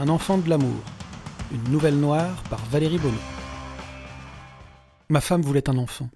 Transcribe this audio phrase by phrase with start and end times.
[0.00, 0.80] Un enfant de l'amour.
[1.50, 3.18] Une nouvelle noire par Valérie Bonneau.
[5.08, 6.08] Ma femme voulait un enfant.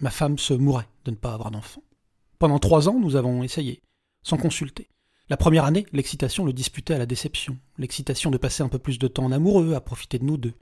[0.00, 1.82] Ma femme se mourait de ne pas avoir d'enfant.
[2.38, 3.82] Pendant trois ans, nous avons essayé,
[4.22, 4.88] sans consulter.
[5.28, 7.58] La première année, l'excitation le disputait à la déception.
[7.76, 10.54] L'excitation de passer un peu plus de temps en amoureux, à profiter de nous deux.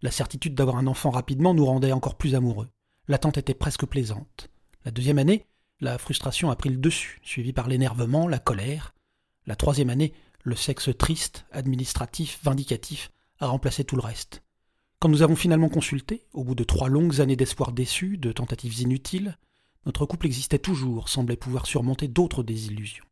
[0.00, 2.68] La certitude d'avoir un enfant rapidement nous rendait encore plus amoureux.
[3.08, 4.48] L'attente était presque plaisante.
[4.84, 5.44] La deuxième année,
[5.80, 8.94] la frustration a pris le dessus, suivie par l'énervement, la colère.
[9.44, 10.12] La troisième année,
[10.42, 14.42] le sexe triste, administratif, vindicatif, a remplacé tout le reste.
[14.98, 18.80] Quand nous avons finalement consulté, au bout de trois longues années d'espoir déçus, de tentatives
[18.80, 19.36] inutiles,
[19.84, 23.04] notre couple existait toujours, semblait pouvoir surmonter d'autres désillusions.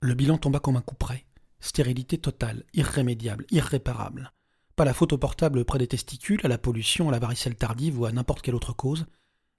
[0.00, 1.24] Le bilan tomba comme un coup près.
[1.60, 4.32] Stérilité totale, irrémédiable, irréparable.
[4.76, 8.04] Pas la photo portable près des testicules, à la pollution, à la varicelle tardive ou
[8.04, 9.06] à n'importe quelle autre cause.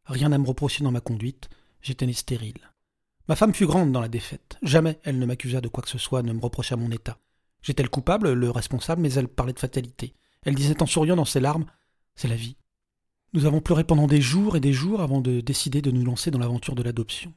[0.05, 1.49] Rien à me reprocher dans ma conduite,
[1.81, 2.71] j'étais né stérile.
[3.29, 4.57] Ma femme fut grande dans la défaite.
[4.63, 7.19] Jamais elle ne m'accusa de quoi que ce soit, ne me reprocha mon état.
[7.61, 10.15] J'étais le coupable, le responsable, mais elle parlait de fatalité.
[10.41, 11.65] Elle disait en souriant dans ses larmes
[12.15, 12.57] C'est la vie.
[13.33, 16.31] Nous avons pleuré pendant des jours et des jours avant de décider de nous lancer
[16.31, 17.31] dans l'aventure de l'adoption.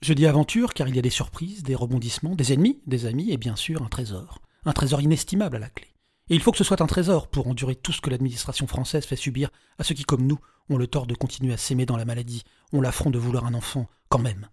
[0.00, 3.30] Je dis aventure car il y a des surprises, des rebondissements, des ennemis, des amis
[3.30, 4.40] et bien sûr un trésor.
[4.64, 5.88] Un trésor inestimable à la clé.
[6.30, 9.04] Et il faut que ce soit un trésor pour endurer tout ce que l'administration française
[9.04, 10.38] fait subir à ceux qui, comme nous,
[10.70, 13.52] ont le tort de continuer à s'aimer dans la maladie, ont l'affront de vouloir un
[13.52, 14.48] enfant, quand même.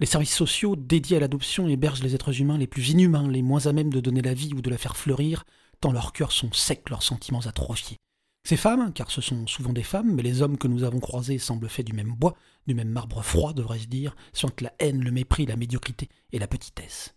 [0.00, 3.66] Les services sociaux dédiés à l'adoption hébergent les êtres humains les plus inhumains, les moins
[3.66, 5.44] à même de donner la vie ou de la faire fleurir,
[5.82, 7.98] tant leurs cœurs sont secs, leurs sentiments atrophiés.
[8.42, 11.36] Ces femmes, car ce sont souvent des femmes, mais les hommes que nous avons croisés
[11.36, 12.34] semblent faits du même bois,
[12.66, 16.48] du même marbre froid, devrais-je dire, sentent la haine, le mépris, la médiocrité et la
[16.48, 17.14] petitesse.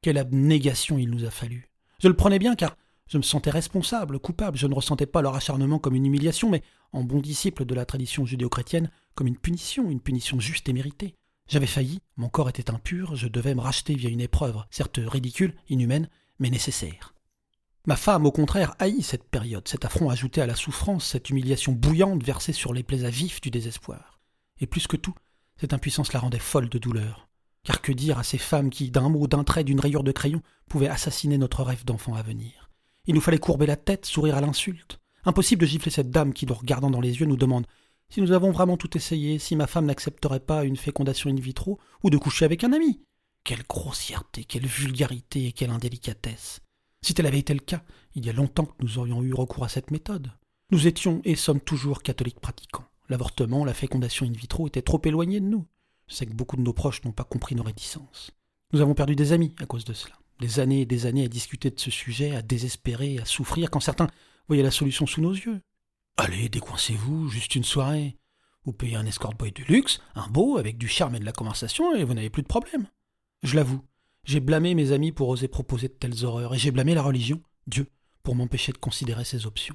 [0.00, 1.68] Quelle abnégation il nous a fallu.
[1.98, 5.36] Je le prenais bien, car je me sentais responsable, coupable, je ne ressentais pas leur
[5.36, 6.62] acharnement comme une humiliation, mais,
[6.94, 11.14] en bon disciple de la tradition judéo-chrétienne, comme une punition, une punition juste et méritée.
[11.48, 15.54] J'avais failli, mon corps était impur, je devais me racheter via une épreuve, certes ridicule,
[15.68, 17.14] inhumaine, mais nécessaire.
[17.86, 21.72] Ma femme, au contraire, haït cette période, cet affront ajouté à la souffrance, cette humiliation
[21.72, 24.20] bouillante versée sur les plaies à vif du désespoir.
[24.60, 25.14] Et plus que tout,
[25.56, 27.28] cette impuissance la rendait folle de douleur.
[27.64, 30.42] Car que dire à ces femmes qui, d'un mot, d'un trait, d'une rayure de crayon,
[30.68, 32.70] pouvaient assassiner notre rêve d'enfant à venir?
[33.06, 35.00] Il nous fallait courber la tête, sourire à l'insulte.
[35.24, 37.66] Impossible de gifler cette dame qui, nous regardant dans les yeux, nous demande
[38.12, 41.78] si nous avons vraiment tout essayé, si ma femme n'accepterait pas une fécondation in vitro,
[42.02, 43.00] ou de coucher avec un ami.
[43.42, 46.60] Quelle grossièreté, quelle vulgarité et quelle indélicatesse.
[47.00, 47.82] Si tel avait été le cas,
[48.14, 50.30] il y a longtemps que nous aurions eu recours à cette méthode.
[50.70, 52.84] Nous étions et sommes toujours catholiques pratiquants.
[53.08, 55.64] L'avortement, la fécondation in vitro étaient trop éloignés de nous.
[56.06, 58.30] Je sais que beaucoup de nos proches n'ont pas compris nos réticences.
[58.74, 60.16] Nous avons perdu des amis à cause de cela.
[60.38, 63.80] Des années et des années à discuter de ce sujet, à désespérer, à souffrir, quand
[63.80, 64.08] certains
[64.48, 65.62] voyaient la solution sous nos yeux.
[66.16, 68.16] Allez, décoincez-vous, juste une soirée.
[68.64, 71.32] Vous payez un escort boy de luxe, un beau, avec du charme et de la
[71.32, 72.86] conversation, et vous n'avez plus de problème.
[73.42, 73.82] Je l'avoue,
[74.24, 77.42] j'ai blâmé mes amis pour oser proposer de telles horreurs, et j'ai blâmé la religion,
[77.66, 77.88] Dieu,
[78.22, 79.74] pour m'empêcher de considérer ces options.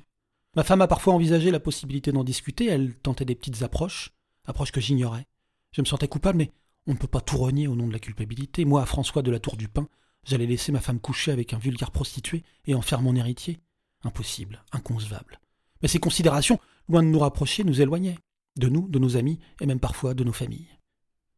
[0.56, 4.14] Ma femme a parfois envisagé la possibilité d'en discuter, elle tentait des petites approches,
[4.46, 5.28] approches que j'ignorais.
[5.74, 6.52] Je me sentais coupable, mais
[6.88, 8.64] on ne peut pas tout renier au nom de la culpabilité.
[8.64, 9.90] Moi, François de la Tour du Pin,
[10.24, 13.60] j'allais laisser ma femme coucher avec un vulgaire prostitué et en faire mon héritier
[14.04, 15.40] Impossible, inconcevable.
[15.82, 18.18] Mais ces considérations, loin de nous rapprocher, nous éloignaient,
[18.58, 20.68] de nous, de nos amis, et même parfois de nos familles.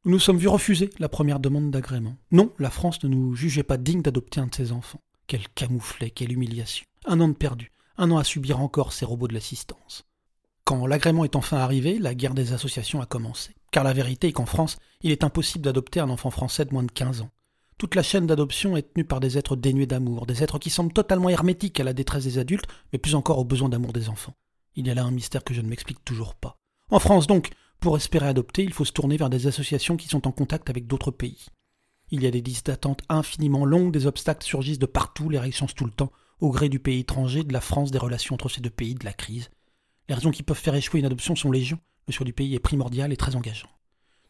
[0.05, 2.15] Nous nous sommes vus refuser la première demande d'agrément.
[2.31, 5.01] Non, la France ne nous jugeait pas dignes d'adopter un de ses enfants.
[5.27, 6.85] Quel camouflet, quelle humiliation.
[7.05, 10.05] Un an de perdu, un an à subir encore ces robots de l'assistance.
[10.63, 13.55] Quand l'agrément est enfin arrivé, la guerre des associations a commencé.
[13.71, 16.83] Car la vérité est qu'en France, il est impossible d'adopter un enfant français de moins
[16.83, 17.31] de 15 ans.
[17.79, 20.91] Toute la chaîne d'adoption est tenue par des êtres dénués d'amour, des êtres qui semblent
[20.91, 24.35] totalement hermétiques à la détresse des adultes, mais plus encore aux besoins d'amour des enfants.
[24.75, 26.57] Il y a là un mystère que je ne m'explique toujours pas.
[26.91, 30.27] En France donc, pour espérer adopter, il faut se tourner vers des associations qui sont
[30.27, 31.45] en contact avec d'autres pays.
[32.11, 35.55] Il y a des listes d'attente infiniment longues, des obstacles surgissent de partout, les règles
[35.73, 36.11] tout le temps,
[36.41, 39.05] au gré du pays étranger, de la France, des relations entre ces deux pays, de
[39.05, 39.51] la crise.
[40.09, 42.59] Les raisons qui peuvent faire échouer une adoption sont légion, le choix du pays est
[42.59, 43.69] primordial et très engageant.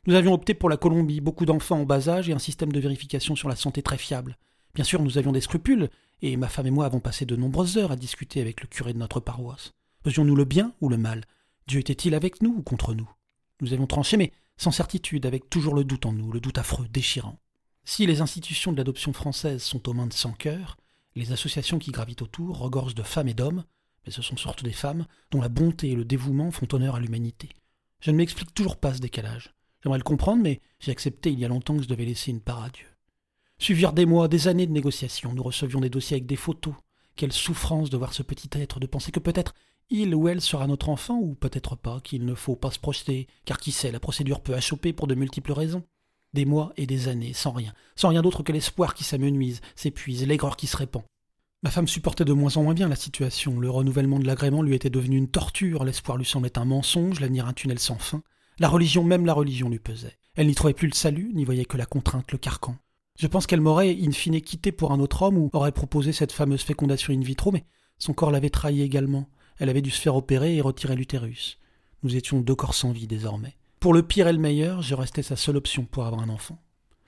[0.07, 2.79] Nous avions opté pour la Colombie, beaucoup d'enfants en bas âge et un système de
[2.79, 4.37] vérification sur la santé très fiable.
[4.73, 5.89] Bien sûr, nous avions des scrupules,
[6.21, 8.93] et ma femme et moi avons passé de nombreuses heures à discuter avec le curé
[8.93, 9.73] de notre paroisse.
[10.03, 11.25] Faisions-nous le bien ou le mal?
[11.67, 13.09] Dieu était-il avec nous ou contre nous?
[13.61, 16.87] Nous avions tranché, mais sans certitude, avec toujours le doute en nous, le doute affreux,
[16.87, 17.37] déchirant.
[17.83, 20.77] Si les institutions de l'adoption française sont aux mains de sans cœur,
[21.15, 23.65] les associations qui gravitent autour regorgent de femmes et d'hommes,
[24.05, 26.99] mais ce sont surtout des femmes dont la bonté et le dévouement font honneur à
[26.99, 27.49] l'humanité.
[27.99, 29.53] Je ne m'explique toujours pas ce décalage.
[29.81, 32.41] J'aimerais le comprendre, mais j'ai accepté il y a longtemps que je devais laisser une
[32.41, 32.85] part à Dieu.
[33.57, 35.33] Suivirent des mois, des années de négociations.
[35.33, 36.73] Nous recevions des dossiers avec des photos.
[37.15, 39.53] Quelle souffrance de voir ce petit être, de penser que peut-être
[39.89, 43.27] il ou elle sera notre enfant, ou peut-être pas, qu'il ne faut pas se projeter,
[43.45, 45.83] car qui sait, la procédure peut achoper pour de multiples raisons.
[46.33, 50.27] Des mois et des années, sans rien, sans rien d'autre que l'espoir qui s'amenuise, s'épuise,
[50.27, 51.01] l'aigreur qui se répand.
[51.63, 53.59] Ma femme supportait de moins en moins bien la situation.
[53.59, 57.47] Le renouvellement de l'agrément lui était devenu une torture, l'espoir lui semblait un mensonge, l'avenir
[57.47, 58.21] un tunnel sans fin.
[58.59, 60.17] La religion, même la religion, lui pesait.
[60.35, 62.75] Elle n'y trouvait plus le salut, n'y voyait que la contrainte, le carcan.
[63.17, 66.33] Je pense qu'elle m'aurait, in fine, quitté pour un autre homme ou aurait proposé cette
[66.33, 67.65] fameuse fécondation in vitro, mais
[67.97, 69.29] son corps l'avait trahi également.
[69.59, 71.57] Elle avait dû se faire opérer et retirer l'utérus.
[72.03, 73.55] Nous étions deux corps sans vie désormais.
[73.79, 76.61] Pour le pire et le meilleur, je restais sa seule option pour avoir un enfant.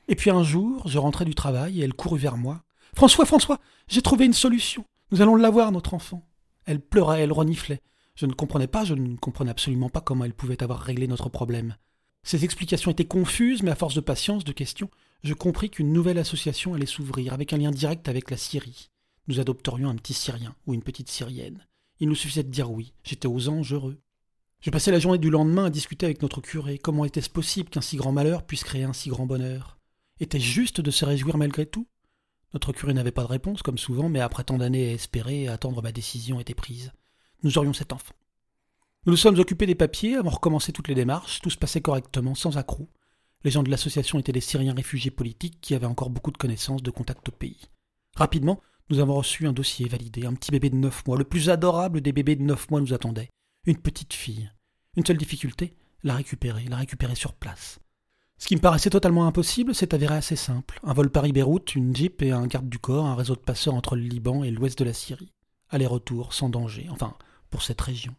[0.07, 2.63] Et puis un jour, je rentrais du travail et elle courut vers moi.
[2.95, 4.86] François, François, j'ai trouvé une solution.
[5.12, 6.25] Nous allons l'avoir, notre enfant.
[6.65, 7.81] Elle pleurait, elle reniflait.
[8.22, 11.28] Je ne comprenais pas, je ne comprenais absolument pas comment elle pouvait avoir réglé notre
[11.28, 11.76] problème.
[12.22, 14.92] Ses explications étaient confuses, mais à force de patience, de questions,
[15.24, 18.92] je compris qu'une nouvelle association allait s'ouvrir, avec un lien direct avec la Syrie.
[19.28, 21.66] Nous adopterions un petit Syrien ou une petite Syrienne.
[22.00, 22.94] Il nous suffisait de dire oui.
[23.04, 24.00] J'étais aux anges heureux.
[24.60, 26.78] Je passais la journée du lendemain à discuter avec notre curé.
[26.78, 29.80] Comment était-ce possible qu'un si grand malheur puisse créer un si grand bonheur?
[30.20, 31.88] Était-ce juste de se réjouir malgré tout?
[32.54, 35.48] Notre curé n'avait pas de réponse, comme souvent, mais après tant d'années à espérer et
[35.48, 36.92] attendre, ma décision était prise.
[37.44, 38.14] Nous aurions cet enfant.
[39.06, 42.36] Nous nous sommes occupés des papiers, avons recommencé toutes les démarches, tout se passait correctement,
[42.36, 42.88] sans accroc.
[43.44, 46.84] Les gens de l'association étaient des Syriens réfugiés politiques qui avaient encore beaucoup de connaissances,
[46.84, 47.62] de contacts au pays.
[48.16, 51.50] Rapidement, nous avons reçu un dossier validé, un petit bébé de neuf mois, le plus
[51.50, 53.30] adorable des bébés de neuf mois nous attendait.
[53.66, 54.52] Une petite fille.
[54.96, 55.74] Une seule difficulté,
[56.04, 57.80] la récupérer, la récupérer sur place.
[58.38, 60.80] Ce qui me paraissait totalement impossible s'est avéré assez simple.
[60.84, 63.96] Un vol Paris-Beyrouth, une jeep et un garde du corps, un réseau de passeurs entre
[63.96, 65.32] le Liban et l'ouest de la Syrie.
[65.70, 67.16] Aller-retour, sans danger, enfin,
[67.51, 68.15] pour cette région.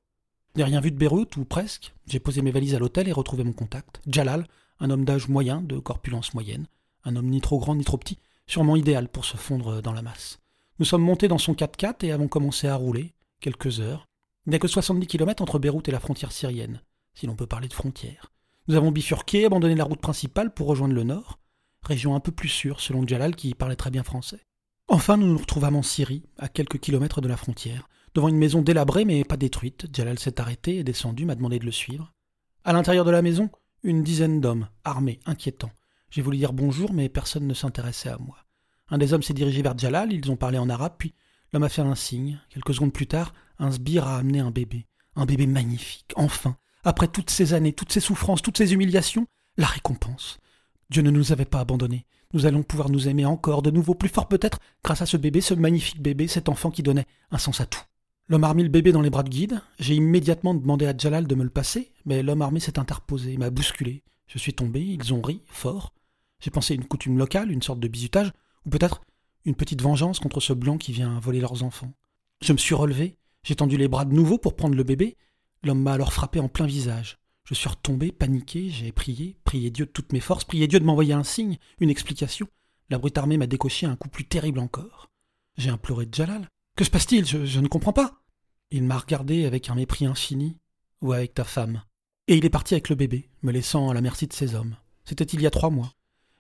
[0.54, 1.94] N'ai rien vu de Beyrouth, ou presque.
[2.06, 4.00] J'ai posé mes valises à l'hôtel et retrouvé mon contact.
[4.06, 4.46] Jalal,
[4.78, 6.66] un homme d'âge moyen, de corpulence moyenne.
[7.04, 10.02] Un homme ni trop grand ni trop petit, sûrement idéal pour se fondre dans la
[10.02, 10.38] masse.
[10.78, 14.06] Nous sommes montés dans son 4x4 et avons commencé à rouler, quelques heures.
[14.46, 16.82] Il n'y a que 70 km entre Beyrouth et la frontière syrienne,
[17.14, 18.32] si l'on peut parler de frontière.
[18.68, 21.38] Nous avons bifurqué, abandonné la route principale pour rejoindre le nord,
[21.82, 24.40] région un peu plus sûre selon Jalal qui parlait très bien français.
[24.88, 27.88] Enfin, nous nous retrouvâmes en Syrie, à quelques kilomètres de la frontière.
[28.14, 31.64] Devant une maison délabrée mais pas détruite, Jalal s'est arrêté et descendu, m'a demandé de
[31.64, 32.12] le suivre.
[32.64, 33.50] À l'intérieur de la maison,
[33.82, 35.72] une dizaine d'hommes, armés, inquiétants.
[36.10, 38.36] J'ai voulu dire bonjour, mais personne ne s'intéressait à moi.
[38.90, 41.14] Un des hommes s'est dirigé vers Jalal, ils ont parlé en arabe, puis
[41.52, 42.38] l'homme a fait un signe.
[42.50, 44.86] Quelques secondes plus tard, un sbire a amené un bébé.
[45.16, 46.56] Un bébé magnifique, enfin.
[46.84, 49.26] Après toutes ces années, toutes ces souffrances, toutes ces humiliations,
[49.56, 50.38] la récompense.
[50.90, 52.04] Dieu ne nous avait pas abandonnés.
[52.34, 55.40] Nous allons pouvoir nous aimer encore, de nouveau, plus fort peut-être, grâce à ce bébé,
[55.40, 57.82] ce magnifique bébé, cet enfant qui donnait un sens à tout.
[58.32, 59.60] L'homme a remis le bébé dans les bras de guide.
[59.78, 63.50] J'ai immédiatement demandé à Jalal de me le passer, mais l'homme armé s'est interposé, m'a
[63.50, 64.02] bousculé.
[64.26, 65.92] Je suis tombé, ils ont ri, fort.
[66.40, 68.32] J'ai pensé une coutume locale, une sorte de bizutage,
[68.64, 69.02] ou peut-être
[69.44, 71.92] une petite vengeance contre ce blanc qui vient voler leurs enfants.
[72.40, 75.18] Je me suis relevé, j'ai tendu les bras de nouveau pour prendre le bébé.
[75.62, 77.18] L'homme m'a alors frappé en plein visage.
[77.44, 80.86] Je suis retombé, paniqué, j'ai prié, prié Dieu de toutes mes forces, prié Dieu de
[80.86, 82.48] m'envoyer un signe, une explication.
[82.88, 85.10] La brute armée m'a décoché un coup plus terrible encore.
[85.58, 86.48] J'ai imploré Jalal.
[86.76, 87.26] Que se passe-t-il?
[87.26, 88.21] Je, ne comprends pas.
[88.74, 90.56] Il m'a regardé avec un mépris infini,
[91.02, 91.82] ou avec ta femme.
[92.26, 94.76] Et il est parti avec le bébé, me laissant à la merci de ses hommes.
[95.04, 95.92] C'était il y a trois mois.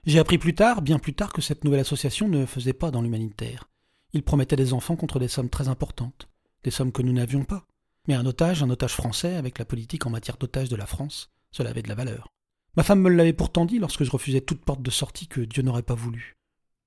[0.06, 3.02] J'ai appris plus tard, bien plus tard, que cette nouvelle association ne faisait pas dans
[3.02, 3.68] l'humanitaire.
[4.14, 6.30] Il promettait des enfants contre des sommes très importantes,
[6.64, 7.66] des sommes que nous n'avions pas.
[8.08, 11.28] Mais un otage, un otage français, avec la politique en matière d'otage de la France,
[11.50, 12.28] cela avait de la valeur.
[12.78, 15.62] Ma femme me l'avait pourtant dit lorsque je refusais toute porte de sortie que Dieu
[15.62, 16.38] n'aurait pas voulu.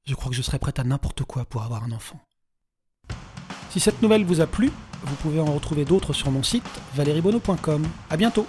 [0.05, 2.19] Je crois que je serais prête à n'importe quoi pour avoir un enfant.
[3.75, 4.71] Si cette nouvelle vous a plu,
[5.03, 6.63] vous pouvez en retrouver d'autres sur mon site
[6.95, 7.85] valeriebono.com.
[8.09, 8.47] À bientôt!